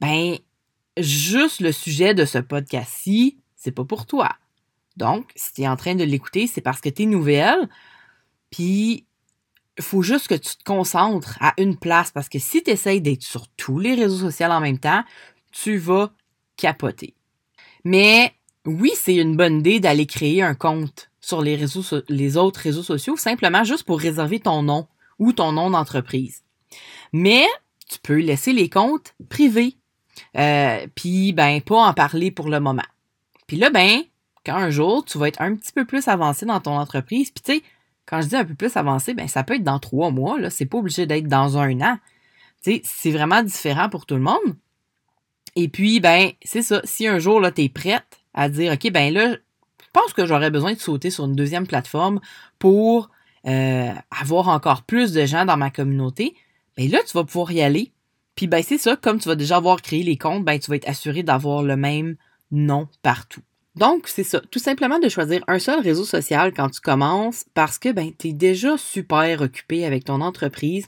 ben 0.00 0.36
juste 0.96 1.60
le 1.60 1.72
sujet 1.72 2.14
de 2.14 2.24
ce 2.24 2.38
podcast-ci, 2.38 3.38
c'est 3.56 3.72
pas 3.72 3.84
pour 3.84 4.06
toi. 4.06 4.30
Donc, 4.96 5.30
si 5.36 5.54
tu 5.54 5.62
es 5.62 5.68
en 5.68 5.76
train 5.76 5.94
de 5.94 6.04
l'écouter, 6.04 6.46
c'est 6.46 6.60
parce 6.60 6.80
que 6.80 6.88
tu 6.88 7.02
es 7.02 7.06
nouvelle. 7.06 7.68
Puis, 8.50 9.06
il 9.78 9.84
faut 9.84 10.02
juste 10.02 10.28
que 10.28 10.34
tu 10.34 10.56
te 10.56 10.64
concentres 10.64 11.38
à 11.40 11.54
une 11.58 11.76
place 11.76 12.10
parce 12.10 12.28
que 12.28 12.38
si 12.38 12.62
tu 12.62 12.70
essayes 12.70 13.00
d'être 13.00 13.22
sur 13.22 13.46
tous 13.48 13.78
les 13.78 13.94
réseaux 13.94 14.30
sociaux 14.30 14.46
en 14.46 14.60
même 14.60 14.78
temps, 14.78 15.04
tu 15.52 15.78
vas 15.78 16.10
capoter. 16.56 17.14
Mais 17.84 18.34
oui, 18.66 18.90
c'est 18.94 19.14
une 19.14 19.36
bonne 19.36 19.60
idée 19.60 19.80
d'aller 19.80 20.06
créer 20.06 20.42
un 20.42 20.54
compte 20.54 21.10
sur 21.20 21.42
les, 21.42 22.36
autres 22.36 22.60
réseaux 22.60 22.82
sociaux, 22.82 23.16
simplement 23.16 23.64
juste 23.64 23.84
pour 23.84 24.00
réserver 24.00 24.40
ton 24.40 24.62
nom 24.62 24.86
ou 25.18 25.32
ton 25.32 25.52
nom 25.52 25.70
d'entreprise. 25.70 26.42
Mais 27.12 27.46
tu 27.88 27.98
peux 28.02 28.18
laisser 28.18 28.52
les 28.52 28.68
comptes 28.68 29.14
privés. 29.28 29.76
Euh, 30.36 30.86
puis, 30.94 31.32
ben, 31.32 31.60
pas 31.60 31.86
en 31.86 31.94
parler 31.94 32.30
pour 32.30 32.48
le 32.48 32.60
moment. 32.60 32.82
Puis 33.46 33.56
là, 33.56 33.70
ben, 33.70 34.02
quand 34.44 34.56
un 34.56 34.70
jour, 34.70 35.04
tu 35.04 35.18
vas 35.18 35.28
être 35.28 35.40
un 35.40 35.54
petit 35.54 35.72
peu 35.72 35.84
plus 35.84 36.08
avancé 36.08 36.46
dans 36.46 36.60
ton 36.60 36.76
entreprise, 36.78 37.30
puis 37.30 37.42
tu 37.42 37.52
sais, 37.54 37.62
quand 38.08 38.22
je 38.22 38.28
dis 38.28 38.36
un 38.36 38.44
peu 38.44 38.54
plus 38.54 38.74
avancé, 38.76 39.12
ben, 39.12 39.28
ça 39.28 39.44
peut 39.44 39.56
être 39.56 39.62
dans 39.62 39.78
trois 39.78 40.10
mois, 40.10 40.40
là. 40.40 40.48
C'est 40.48 40.64
pas 40.64 40.78
obligé 40.78 41.04
d'être 41.04 41.28
dans 41.28 41.58
un 41.58 41.80
an. 41.82 41.98
C'est 42.62 43.10
vraiment 43.10 43.42
différent 43.42 43.90
pour 43.90 44.06
tout 44.06 44.14
le 44.14 44.22
monde. 44.22 44.56
Et 45.56 45.68
puis, 45.68 46.00
ben, 46.00 46.30
c'est 46.42 46.62
ça. 46.62 46.80
Si 46.84 47.06
un 47.06 47.18
jour, 47.18 47.38
là, 47.38 47.50
t'es 47.50 47.68
prête 47.68 48.20
à 48.32 48.48
dire, 48.48 48.72
OK, 48.72 48.90
ben 48.90 49.12
là, 49.12 49.32
je 49.34 49.90
pense 49.92 50.12
que 50.14 50.24
j'aurais 50.24 50.50
besoin 50.50 50.72
de 50.72 50.78
sauter 50.78 51.10
sur 51.10 51.26
une 51.26 51.34
deuxième 51.34 51.66
plateforme 51.66 52.20
pour 52.58 53.10
euh, 53.46 53.92
avoir 54.20 54.48
encore 54.48 54.82
plus 54.82 55.12
de 55.12 55.26
gens 55.26 55.44
dans 55.44 55.56
ma 55.56 55.70
communauté, 55.70 56.34
ben 56.76 56.90
là, 56.90 57.00
tu 57.06 57.12
vas 57.12 57.24
pouvoir 57.24 57.52
y 57.52 57.60
aller. 57.60 57.92
Puis 58.34 58.46
ben 58.46 58.62
c'est 58.62 58.78
ça, 58.78 58.96
comme 58.96 59.18
tu 59.18 59.28
vas 59.28 59.34
déjà 59.34 59.56
avoir 59.56 59.82
créé 59.82 60.02
les 60.02 60.16
comptes, 60.16 60.44
ben 60.44 60.58
tu 60.58 60.70
vas 60.70 60.76
être 60.76 60.88
assuré 60.88 61.22
d'avoir 61.22 61.62
le 61.62 61.76
même 61.76 62.16
nom 62.52 62.88
partout. 63.02 63.42
Donc, 63.78 64.08
c'est 64.08 64.24
ça, 64.24 64.40
tout 64.50 64.58
simplement 64.58 64.98
de 64.98 65.08
choisir 65.08 65.44
un 65.46 65.60
seul 65.60 65.80
réseau 65.80 66.04
social 66.04 66.52
quand 66.52 66.68
tu 66.68 66.80
commences 66.80 67.44
parce 67.54 67.78
que 67.78 67.92
ben 67.92 68.10
tu 68.18 68.28
es 68.28 68.32
déjà 68.32 68.76
super 68.76 69.40
occupé 69.40 69.84
avec 69.84 70.04
ton 70.04 70.20
entreprise, 70.20 70.84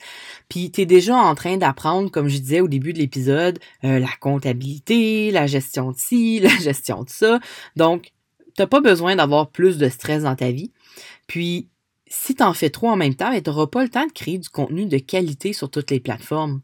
puis 0.49 0.73
tu 0.73 0.81
es 0.81 0.87
déjà 0.87 1.17
en 1.17 1.37
train 1.37 1.57
d'apprendre 1.57 2.11
comme 2.11 2.29
je 2.29 2.39
disais 2.39 2.61
au 2.61 2.67
début 2.67 2.93
de 2.93 2.99
l'épisode, 2.99 3.61
euh, 3.85 4.01
la 4.01 4.11
comptabilité, 4.21 5.31
la 5.31 5.47
gestion 5.47 5.93
de 5.93 5.97
ci, 5.97 6.41
la 6.43 6.57
gestion 6.57 7.05
de 7.05 7.11
ça. 7.11 7.39
Donc, 7.77 8.11
t'as 8.57 8.67
pas 8.67 8.81
besoin 8.81 9.15
d'avoir 9.15 9.51
plus 9.51 9.79
de 9.79 9.89
stress 9.89 10.25
dans 10.25 10.35
ta 10.35 10.51
vie. 10.51 10.73
Puis, 11.29 11.69
si 12.09 12.35
t'en 12.35 12.55
fais 12.55 12.71
trop 12.71 12.89
en 12.91 12.97
même 12.97 13.15
temps, 13.15 13.31
ben, 13.31 13.41
tu 13.41 13.51
n'auras 13.51 13.69
pas 13.69 13.85
le 13.85 13.89
temps 13.89 14.07
de 14.07 14.13
créer 14.13 14.39
du 14.39 14.49
contenu 14.49 14.87
de 14.87 14.99
qualité 14.99 15.53
sur 15.53 15.71
toutes 15.71 15.93
les 15.93 16.01
plateformes. 16.01 16.61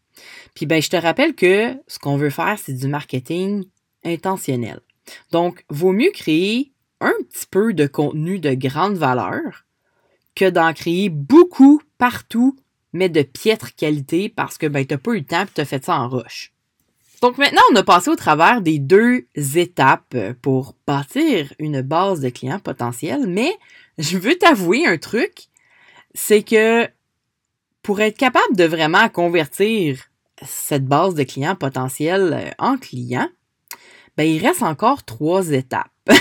Puis, 0.54 0.66
ben, 0.66 0.82
je 0.82 0.90
te 0.90 0.96
rappelle 0.96 1.36
que 1.36 1.76
ce 1.86 2.00
qu'on 2.00 2.16
veut 2.16 2.30
faire, 2.30 2.58
c'est 2.58 2.72
du 2.72 2.88
marketing 2.88 3.64
intentionnel. 4.04 4.80
Donc, 5.32 5.64
vaut 5.70 5.92
mieux 5.92 6.10
créer 6.12 6.72
un 7.00 7.14
petit 7.28 7.46
peu 7.50 7.74
de 7.74 7.86
contenu 7.86 8.38
de 8.38 8.54
grande 8.54 8.96
valeur 8.96 9.64
que 10.34 10.48
d'en 10.48 10.72
créer 10.72 11.08
beaucoup 11.08 11.82
partout, 11.98 12.56
mais 12.92 13.08
de 13.08 13.22
piètre 13.22 13.74
qualité 13.74 14.28
parce 14.28 14.58
que 14.58 14.66
ben, 14.66 14.86
tu 14.86 14.94
n'as 14.94 14.98
pas 14.98 15.12
eu 15.12 15.18
le 15.18 15.24
temps 15.24 15.42
et 15.42 15.54
tu 15.54 15.60
as 15.60 15.64
fait 15.64 15.84
ça 15.84 15.98
en 15.98 16.08
roche. 16.08 16.52
Donc 17.22 17.38
maintenant, 17.38 17.62
on 17.72 17.76
a 17.76 17.82
passé 17.82 18.10
au 18.10 18.16
travers 18.16 18.60
des 18.60 18.78
deux 18.78 19.26
étapes 19.34 20.16
pour 20.42 20.74
bâtir 20.86 21.52
une 21.58 21.80
base 21.80 22.20
de 22.20 22.28
clients 22.28 22.58
potentiels, 22.58 23.26
mais 23.26 23.52
je 23.98 24.18
veux 24.18 24.36
t'avouer 24.36 24.86
un 24.86 24.98
truc, 24.98 25.48
c'est 26.14 26.42
que 26.42 26.86
pour 27.82 28.00
être 28.00 28.18
capable 28.18 28.56
de 28.56 28.64
vraiment 28.64 29.08
convertir 29.08 30.10
cette 30.44 30.84
base 30.84 31.14
de 31.14 31.22
clients 31.22 31.56
potentiels 31.56 32.54
en 32.58 32.76
clients, 32.76 33.28
ben, 34.16 34.24
il 34.24 34.44
reste 34.44 34.62
encore 34.62 35.04
trois 35.04 35.50
étapes. 35.50 35.90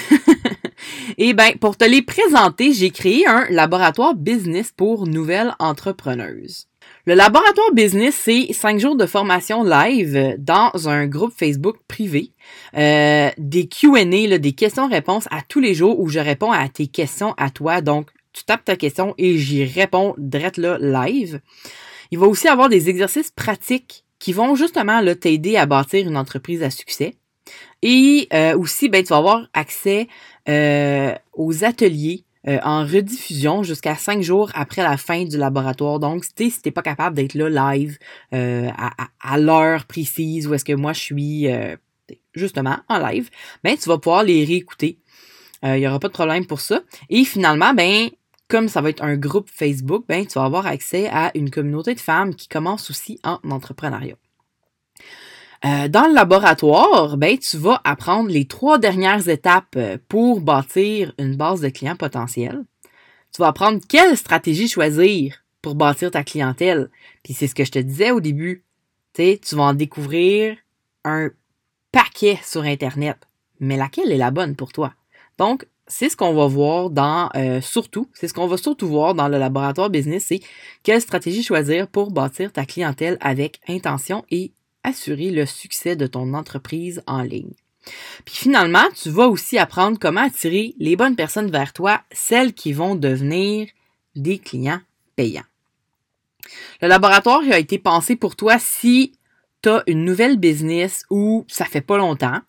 Et 1.18 1.34
ben, 1.34 1.58
pour 1.60 1.78
te 1.78 1.86
les 1.86 2.02
présenter, 2.02 2.74
j'ai 2.74 2.90
créé 2.90 3.26
un 3.26 3.46
laboratoire 3.50 4.16
business 4.16 4.72
pour 4.76 5.08
nouvelles 5.08 5.56
entrepreneuses. 5.60 6.68
Le 7.06 7.14
laboratoire 7.14 7.72
business, 7.74 8.16
c'est 8.16 8.52
cinq 8.54 8.80
jours 8.80 8.96
de 8.96 9.06
formation 9.06 9.64
live 9.64 10.36
dans 10.40 10.72
un 10.90 11.08
groupe 11.08 11.34
Facebook 11.36 11.78
privé, 11.88 12.32
euh, 12.76 13.30
des 13.38 13.68
Q&A, 13.68 14.38
des 14.38 14.54
questions-réponses 14.54 15.28
à 15.32 15.42
tous 15.48 15.60
les 15.60 15.74
jours 15.74 16.00
où 16.00 16.10
je 16.10 16.20
réponds 16.20 16.52
à 16.52 16.68
tes 16.68 16.88
questions 16.88 17.34
à 17.38 17.50
toi. 17.50 17.82
Donc, 17.82 18.10
tu 18.34 18.44
tapes 18.44 18.66
ta 18.66 18.76
question 18.76 19.14
et 19.18 19.38
j'y 19.38 19.64
réponds 19.64 20.16
direct 20.18 20.58
là 20.58 20.78
live. 20.80 21.40
Il 22.12 22.20
va 22.20 22.28
aussi 22.28 22.48
avoir 22.48 22.70
des 22.70 22.90
exercices 22.90 23.32
pratiques 23.32 24.04
qui 24.20 24.34
vont 24.34 24.56
justement 24.56 25.02
t'aider 25.16 25.58
à 25.58 25.66
bâtir 25.66 26.08
une 26.08 26.18
entreprise 26.18 26.64
à 26.64 26.70
succès. 26.70 27.16
Et 27.82 28.28
euh, 28.34 28.58
aussi, 28.58 28.90
ben, 28.90 29.04
tu 29.04 29.10
vas 29.10 29.18
avoir 29.18 29.48
accès 29.54 30.08
euh, 30.50 31.14
aux 31.34 31.64
ateliers 31.64 32.24
euh, 32.48 32.60
en 32.64 32.86
rediffusion 32.86 33.64
jusqu'à 33.64 33.96
cinq 33.96 34.22
jours 34.22 34.52
après 34.54 34.84
la 34.84 34.98
fin 34.98 35.24
du 35.24 35.38
laboratoire. 35.38 36.00
Donc, 36.00 36.26
si 36.26 36.62
t'es 36.62 36.72
pas 36.72 36.82
capable 36.82 37.16
d'être 37.16 37.34
là 37.34 37.74
live 37.74 37.98
euh, 38.34 38.70
à, 39.22 39.38
l'heure 39.38 39.86
précise 39.86 40.48
où 40.48 40.54
est-ce 40.54 40.66
que 40.66 40.74
moi 40.74 40.94
je 40.94 41.00
suis 41.00 41.48
justement 42.34 42.78
en 42.90 43.00
live, 43.00 43.30
ben 43.64 43.76
tu 43.78 43.90
vas 43.90 43.98
pouvoir 43.98 44.24
les 44.24 44.46
réécouter. 44.46 45.00
Il 45.64 45.74
n'y 45.74 45.88
aura 45.88 46.00
pas 46.00 46.10
de 46.10 46.14
problème 46.14 46.46
pour 46.46 46.62
ça. 46.62 46.82
Et 47.10 47.26
finalement, 47.26 47.74
ben 47.74 48.10
comme 48.48 48.68
ça 48.68 48.82
va 48.82 48.90
être 48.90 49.04
un 49.04 49.18
groupe 49.18 49.50
Facebook, 49.52 50.06
ben 50.08 50.26
tu 50.28 50.34
vas 50.34 50.46
avoir 50.46 50.68
accès 50.68 51.08
à 51.08 51.32
une 51.34 51.50
communauté 51.50 51.96
de 51.96 52.00
femmes 52.00 52.36
qui 52.36 52.48
commencent 52.48 52.92
aussi 52.92 53.20
en 53.24 53.40
entrepreneuriat. 53.50 54.18
Euh, 55.66 55.88
dans 55.88 56.08
le 56.08 56.14
laboratoire, 56.14 57.18
ben, 57.18 57.40
tu 57.40 57.58
vas 57.58 57.82
apprendre 57.84 58.30
les 58.30 58.46
trois 58.46 58.78
dernières 58.78 59.28
étapes 59.28 59.76
euh, 59.78 59.98
pour 60.08 60.42
bâtir 60.42 61.14
une 61.18 61.36
base 61.36 61.62
de 61.62 61.70
clients 61.70 61.96
potentiels. 61.96 62.64
Tu 63.34 63.42
vas 63.42 63.48
apprendre 63.48 63.82
quelle 63.90 64.16
stratégie 64.16 64.68
choisir 64.68 65.44
pour 65.64 65.74
bâtir 65.74 66.12
ta 66.12 66.24
clientèle. 66.24 66.90
Puis 67.24 67.34
c'est 67.34 67.48
ce 67.48 67.56
que 67.56 67.66
je 67.66 67.72
te 67.72 67.80
disais 67.80 68.12
au 68.12 68.20
début. 68.20 68.64
Tu 69.14 69.40
tu 69.40 69.56
vas 69.56 69.64
en 69.64 69.74
découvrir 69.74 70.56
un 71.04 71.32
paquet 71.92 72.38
sur 72.44 72.62
Internet. 72.62 73.18
Mais 73.60 73.78
laquelle 73.78 74.12
est 74.12 74.18
la 74.18 74.30
bonne 74.30 74.56
pour 74.56 74.72
toi? 74.72 74.94
Donc, 75.40 75.66
c'est 75.88 76.10
ce 76.10 76.18
qu'on 76.18 76.34
va 76.34 76.46
voir 76.46 76.92
dans, 76.92 77.30
euh, 77.36 77.62
surtout, 77.62 78.08
c'est 78.14 78.28
ce 78.28 78.34
qu'on 78.34 78.48
va 78.48 78.58
surtout 78.58 78.88
voir 78.88 79.16
dans 79.16 79.28
le 79.28 79.38
laboratoire 79.38 79.90
business, 79.90 80.26
c'est 80.28 80.42
quelle 80.84 81.02
stratégie 81.02 81.44
choisir 81.44 81.88
pour 81.88 82.12
bâtir 82.12 82.52
ta 82.52 82.66
clientèle 82.66 83.18
avec 83.22 83.60
intention 83.68 84.26
et 84.30 84.52
assurer 84.86 85.32
le 85.32 85.46
succès 85.46 85.96
de 85.96 86.08
ton 86.08 86.34
entreprise 86.34 87.02
en 87.08 87.22
ligne. 87.22 87.54
Puis 88.26 88.36
finalement, 88.36 88.86
tu 88.96 89.10
vas 89.10 89.28
aussi 89.28 89.58
apprendre 89.58 90.00
comment 90.00 90.22
attirer 90.22 90.76
les 90.80 90.96
bonnes 90.96 91.16
personnes 91.16 91.52
vers 91.52 91.74
toi, 91.74 92.02
celles 92.12 92.54
qui 92.54 92.74
vont 92.74 92.96
devenir 92.96 93.68
des 94.16 94.40
clients 94.40 94.82
payants. 95.16 95.44
Le 96.82 96.88
laboratoire 96.88 97.44
a 97.52 97.60
été 97.60 97.78
pensé 97.78 98.16
pour 98.16 98.36
toi 98.36 98.58
si 98.60 99.14
tu 99.62 99.70
as 99.70 99.84
une 99.88 100.06
nouvelle 100.06 100.38
business 100.38 101.06
ou 101.10 101.46
ça 101.48 101.66
fait 101.66 101.82
pas 101.82 101.98
longtemps, 101.98 102.40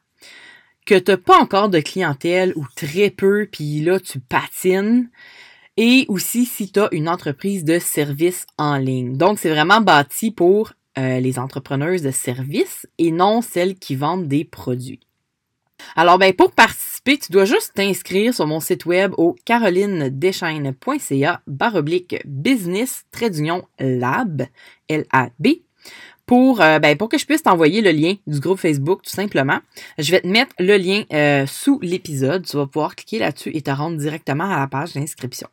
que 0.86 0.98
tu 0.98 1.10
n'as 1.10 1.16
pas 1.16 1.38
encore 1.38 1.68
de 1.68 1.80
clientèle 1.80 2.52
ou 2.56 2.64
très 2.76 3.10
peu, 3.10 3.48
puis 3.50 3.80
là, 3.80 3.98
tu 4.00 4.20
patines. 4.20 5.10
Et 5.76 6.06
aussi 6.08 6.46
si 6.46 6.72
tu 6.72 6.80
as 6.80 6.88
une 6.92 7.08
entreprise 7.08 7.64
de 7.64 7.78
services 7.78 8.46
en 8.56 8.78
ligne. 8.78 9.16
Donc, 9.18 9.38
c'est 9.38 9.50
vraiment 9.50 9.82
bâti 9.82 10.30
pour 10.30 10.72
euh, 10.98 11.20
les 11.20 11.38
entrepreneuses 11.38 12.02
de 12.02 12.10
services 12.10 12.86
et 12.98 13.10
non 13.10 13.42
celles 13.42 13.74
qui 13.74 13.94
vendent 13.96 14.28
des 14.28 14.44
produits. 14.44 15.00
Alors, 15.94 16.18
ben, 16.18 16.32
pour 16.32 16.52
participer, 16.52 17.18
tu 17.18 17.32
dois 17.32 17.44
juste 17.44 17.74
t'inscrire 17.74 18.34
sur 18.34 18.46
mon 18.46 18.60
site 18.60 18.86
web 18.86 19.12
au 19.16 19.36
carolinedeschaines.ca 19.44 21.42
baroblique 21.46 22.16
business 22.24 23.04
trait 23.10 23.30
lab, 23.78 24.46
L-A-B, 24.88 25.46
pour, 26.26 26.60
euh, 26.60 26.78
ben, 26.78 26.96
pour 26.96 27.08
que 27.08 27.18
je 27.18 27.26
puisse 27.26 27.42
t'envoyer 27.42 27.80
le 27.80 27.92
lien 27.92 28.14
du 28.26 28.40
groupe 28.40 28.58
Facebook, 28.58 29.02
tout 29.02 29.10
simplement. 29.10 29.60
Je 29.98 30.10
vais 30.10 30.20
te 30.20 30.26
mettre 30.26 30.54
le 30.58 30.76
lien 30.76 31.04
euh, 31.12 31.46
sous 31.46 31.78
l'épisode. 31.82 32.44
Tu 32.44 32.56
vas 32.56 32.66
pouvoir 32.66 32.96
cliquer 32.96 33.20
là-dessus 33.20 33.50
et 33.54 33.62
te 33.62 33.70
rendre 33.70 33.96
directement 33.96 34.50
à 34.50 34.58
la 34.58 34.66
page 34.66 34.94
d'inscription. 34.94 35.48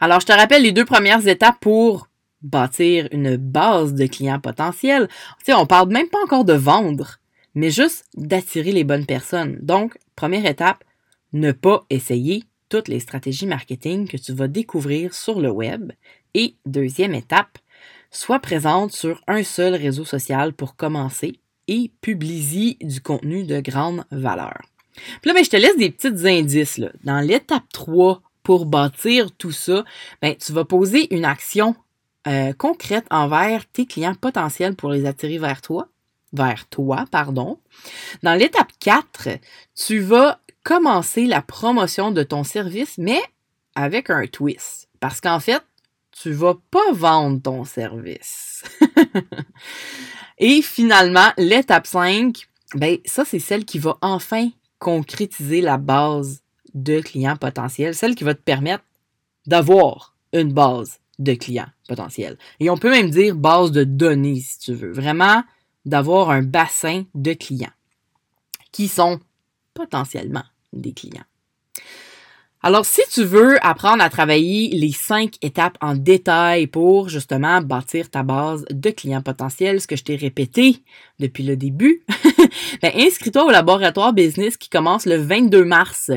Alors, 0.00 0.20
je 0.20 0.26
te 0.26 0.32
rappelle 0.32 0.62
les 0.62 0.72
deux 0.72 0.84
premières 0.84 1.26
étapes 1.28 1.60
pour 1.60 2.08
bâtir 2.46 3.08
une 3.12 3.36
base 3.36 3.94
de 3.94 4.06
clients 4.06 4.40
potentiels. 4.40 5.08
Tu 5.38 5.46
sais, 5.46 5.54
on 5.54 5.66
parle 5.66 5.92
même 5.92 6.08
pas 6.08 6.22
encore 6.24 6.44
de 6.44 6.52
vendre, 6.54 7.18
mais 7.54 7.70
juste 7.70 8.04
d'attirer 8.14 8.72
les 8.72 8.84
bonnes 8.84 9.06
personnes. 9.06 9.58
Donc, 9.60 9.98
première 10.14 10.46
étape, 10.46 10.84
ne 11.32 11.52
pas 11.52 11.84
essayer 11.90 12.44
toutes 12.68 12.88
les 12.88 13.00
stratégies 13.00 13.46
marketing 13.46 14.08
que 14.08 14.16
tu 14.16 14.32
vas 14.32 14.48
découvrir 14.48 15.14
sur 15.14 15.40
le 15.40 15.50
web. 15.50 15.92
Et 16.34 16.56
deuxième 16.66 17.14
étape, 17.14 17.58
sois 18.10 18.40
présente 18.40 18.92
sur 18.92 19.20
un 19.26 19.42
seul 19.42 19.74
réseau 19.74 20.04
social 20.04 20.52
pour 20.52 20.76
commencer 20.76 21.40
et 21.68 21.90
publie 22.00 22.76
du 22.80 23.00
contenu 23.00 23.44
de 23.44 23.60
grande 23.60 24.04
valeur. 24.10 24.60
Puis 24.94 25.28
là, 25.28 25.34
ben, 25.34 25.44
je 25.44 25.50
te 25.50 25.56
laisse 25.56 25.76
des 25.76 25.90
petits 25.90 26.28
indices. 26.28 26.78
Là. 26.78 26.90
Dans 27.04 27.20
l'étape 27.20 27.64
3, 27.72 28.22
pour 28.42 28.66
bâtir 28.66 29.32
tout 29.32 29.52
ça, 29.52 29.84
ben, 30.22 30.34
tu 30.36 30.52
vas 30.52 30.64
poser 30.64 31.12
une 31.14 31.24
action 31.24 31.74
euh, 32.26 32.52
concrète 32.52 33.06
envers 33.10 33.66
tes 33.66 33.86
clients 33.86 34.14
potentiels 34.14 34.74
pour 34.74 34.90
les 34.90 35.06
attirer 35.06 35.38
vers 35.38 35.62
toi, 35.62 35.88
vers 36.32 36.66
toi, 36.68 37.04
pardon. 37.10 37.58
Dans 38.22 38.34
l'étape 38.34 38.72
4, 38.80 39.28
tu 39.74 40.00
vas 40.00 40.40
commencer 40.62 41.26
la 41.26 41.42
promotion 41.42 42.10
de 42.10 42.22
ton 42.22 42.42
service, 42.42 42.98
mais 42.98 43.20
avec 43.74 44.10
un 44.10 44.26
twist. 44.26 44.88
Parce 44.98 45.20
qu'en 45.20 45.38
fait, 45.38 45.62
tu 46.10 46.32
vas 46.32 46.56
pas 46.70 46.92
vendre 46.92 47.40
ton 47.40 47.64
service. 47.64 48.64
Et 50.38 50.62
finalement, 50.62 51.28
l'étape 51.36 51.86
5, 51.86 52.48
ben, 52.74 52.98
ça, 53.04 53.24
c'est 53.24 53.38
celle 53.38 53.64
qui 53.64 53.78
va 53.78 53.96
enfin 54.00 54.48
concrétiser 54.78 55.60
la 55.60 55.76
base 55.76 56.42
de 56.74 57.00
clients 57.00 57.36
potentiels, 57.36 57.94
celle 57.94 58.14
qui 58.14 58.24
va 58.24 58.34
te 58.34 58.42
permettre 58.42 58.84
d'avoir 59.46 60.14
une 60.32 60.52
base 60.52 60.98
de 61.18 61.34
clients 61.34 61.68
potentiels. 61.88 62.36
Et 62.60 62.70
on 62.70 62.76
peut 62.76 62.90
même 62.90 63.10
dire 63.10 63.34
base 63.34 63.72
de 63.72 63.84
données, 63.84 64.40
si 64.40 64.58
tu 64.58 64.74
veux. 64.74 64.92
Vraiment, 64.92 65.42
d'avoir 65.84 66.30
un 66.30 66.42
bassin 66.42 67.04
de 67.14 67.32
clients 67.32 67.70
qui 68.72 68.88
sont 68.88 69.20
potentiellement 69.72 70.44
des 70.72 70.92
clients. 70.92 71.24
Alors, 72.62 72.86
si 72.86 73.02
tu 73.12 73.22
veux 73.22 73.64
apprendre 73.64 74.02
à 74.02 74.08
travailler 74.08 74.70
les 74.70 74.90
cinq 74.90 75.34
étapes 75.42 75.76
en 75.80 75.94
détail 75.94 76.66
pour 76.66 77.08
justement 77.08 77.60
bâtir 77.60 78.10
ta 78.10 78.22
base 78.22 78.64
de 78.70 78.90
clients 78.90 79.22
potentiels, 79.22 79.80
ce 79.80 79.86
que 79.86 79.94
je 79.94 80.02
t'ai 80.02 80.16
répété 80.16 80.78
depuis 81.20 81.44
le 81.44 81.56
début, 81.56 82.02
ben, 82.82 82.92
inscris-toi 82.96 83.44
au 83.44 83.50
laboratoire 83.50 84.12
business 84.14 84.56
qui 84.56 84.70
commence 84.70 85.06
le 85.06 85.16
22 85.16 85.64
mars. 85.64 86.10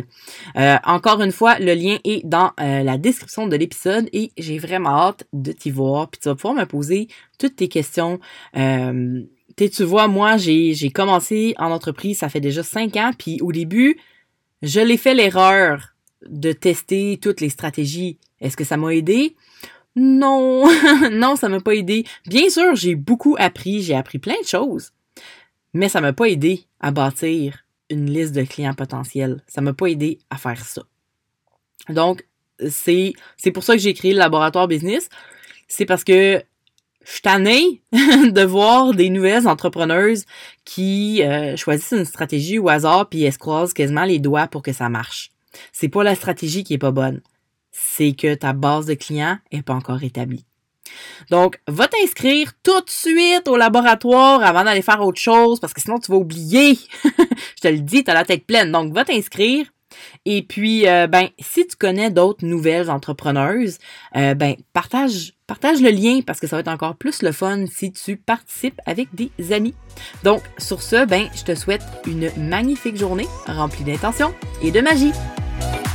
Euh, 0.55 0.77
encore 0.85 1.21
une 1.21 1.33
fois, 1.33 1.59
le 1.59 1.73
lien 1.73 1.97
est 2.05 2.25
dans 2.25 2.51
euh, 2.59 2.83
la 2.83 2.97
description 2.97 3.45
de 3.45 3.55
l'épisode 3.55 4.09
et 4.13 4.31
j'ai 4.37 4.57
vraiment 4.57 5.07
hâte 5.07 5.25
de 5.33 5.51
t'y 5.51 5.71
voir. 5.71 6.09
Puis 6.09 6.21
tu 6.21 6.29
vas 6.29 6.35
pouvoir 6.35 6.55
me 6.55 6.65
poser 6.65 7.09
toutes 7.37 7.57
tes 7.57 7.67
questions. 7.67 8.19
Euh, 8.57 9.21
tu 9.57 9.83
vois, 9.83 10.07
moi, 10.07 10.37
j'ai 10.37 10.91
commencé 10.91 11.53
en 11.57 11.71
entreprise, 11.71 12.19
ça 12.19 12.29
fait 12.29 12.39
déjà 12.39 12.63
cinq 12.63 12.95
ans, 12.95 13.11
puis 13.17 13.39
au 13.41 13.51
début, 13.51 13.97
je 14.61 14.79
l'ai 14.79 14.97
fait 14.97 15.13
l'erreur 15.13 15.95
de 16.27 16.51
tester 16.51 17.19
toutes 17.21 17.41
les 17.41 17.49
stratégies. 17.49 18.17
Est-ce 18.41 18.57
que 18.57 18.63
ça 18.63 18.77
m'a 18.77 18.93
aidé? 18.93 19.35
Non, 19.95 20.65
non, 21.11 21.35
ça 21.35 21.49
m'a 21.49 21.59
pas 21.59 21.75
aidé. 21.75 22.05
Bien 22.25 22.49
sûr, 22.49 22.75
j'ai 22.75 22.95
beaucoup 22.95 23.35
appris, 23.39 23.81
j'ai 23.81 23.95
appris 23.95 24.19
plein 24.19 24.39
de 24.41 24.47
choses, 24.47 24.91
mais 25.73 25.89
ça 25.89 26.01
m'a 26.01 26.13
pas 26.13 26.25
aidé 26.25 26.65
à 26.79 26.91
bâtir 26.91 27.65
une 27.89 28.09
liste 28.09 28.33
de 28.33 28.43
clients 28.43 28.73
potentiels. 28.73 29.43
Ça 29.47 29.61
m'a 29.61 29.73
pas 29.73 29.87
aidé 29.87 30.19
à 30.29 30.37
faire 30.37 30.63
ça. 30.63 30.83
Donc, 31.89 32.25
c'est, 32.69 33.13
pour 33.53 33.63
ça 33.63 33.73
que 33.73 33.79
j'ai 33.79 33.93
créé 33.93 34.13
le 34.13 34.19
laboratoire 34.19 34.67
business. 34.67 35.09
C'est 35.67 35.85
parce 35.85 36.03
que 36.03 36.43
je 37.05 37.11
suis 37.11 37.21
tannée 37.21 37.81
de 37.91 38.43
voir 38.43 38.93
des 38.93 39.09
nouvelles 39.09 39.47
entrepreneuses 39.47 40.25
qui 40.65 41.23
euh, 41.23 41.55
choisissent 41.55 41.93
une 41.97 42.05
stratégie 42.05 42.59
au 42.59 42.69
hasard 42.69 43.09
puis 43.09 43.23
elles 43.23 43.33
se 43.33 43.39
croisent 43.39 43.73
quasiment 43.73 44.05
les 44.05 44.19
doigts 44.19 44.47
pour 44.47 44.61
que 44.61 44.73
ça 44.73 44.89
marche. 44.89 45.31
C'est 45.71 45.89
pas 45.89 46.03
la 46.03 46.15
stratégie 46.15 46.63
qui 46.63 46.73
est 46.73 46.79
pas 46.79 46.91
bonne. 46.91 47.21
C'est 47.71 48.13
que 48.13 48.33
ta 48.35 48.53
base 48.53 48.85
de 48.85 48.93
clients 48.93 49.37
est 49.51 49.61
pas 49.61 49.73
encore 49.73 50.03
établie. 50.03 50.45
Donc, 51.29 51.59
va 51.67 51.87
t'inscrire 51.87 52.51
tout 52.63 52.81
de 52.81 52.89
suite 52.89 53.47
au 53.47 53.57
laboratoire 53.57 54.43
avant 54.43 54.63
d'aller 54.63 54.81
faire 54.81 55.01
autre 55.01 55.19
chose 55.19 55.59
parce 55.59 55.73
que 55.73 55.81
sinon 55.81 55.99
tu 55.99 56.11
vas 56.11 56.17
oublier. 56.17 56.77
Je 57.03 57.61
te 57.61 57.67
le 57.67 57.79
dis, 57.79 58.03
tu 58.03 58.11
as 58.11 58.13
la 58.13 58.25
tête 58.25 58.45
pleine. 58.45 58.71
Donc, 58.71 58.93
va 58.93 59.05
t'inscrire. 59.05 59.65
Et 60.25 60.43
puis, 60.43 60.87
euh, 60.87 61.07
ben, 61.07 61.29
si 61.39 61.65
tu 61.65 61.75
connais 61.75 62.11
d'autres 62.11 62.45
nouvelles 62.45 62.89
entrepreneuses, 62.89 63.79
euh, 64.15 64.35
ben, 64.35 64.55
partage, 64.73 65.33
le 65.47 65.89
lien 65.89 66.21
parce 66.25 66.39
que 66.39 66.47
ça 66.47 66.55
va 66.55 66.59
être 66.61 66.67
encore 66.67 66.95
plus 66.95 67.21
le 67.23 67.31
fun 67.31 67.65
si 67.65 67.91
tu 67.91 68.17
participes 68.17 68.79
avec 68.85 69.09
des 69.13 69.31
amis. 69.51 69.73
Donc, 70.23 70.41
sur 70.57 70.81
ce, 70.81 71.05
ben, 71.05 71.27
je 71.35 71.43
te 71.43 71.55
souhaite 71.55 71.83
une 72.05 72.31
magnifique 72.37 72.97
journée 72.97 73.27
remplie 73.47 73.83
d'intention 73.83 74.33
et 74.61 74.71
de 74.71 74.81
magie. 74.81 75.11
Bye. 75.59 75.88